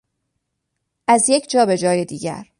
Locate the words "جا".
1.49-1.65